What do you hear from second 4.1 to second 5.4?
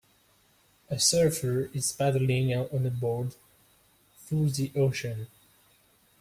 through the ocean.